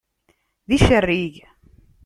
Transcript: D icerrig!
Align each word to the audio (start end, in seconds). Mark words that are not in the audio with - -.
D 0.67 0.69
icerrig! 0.75 1.35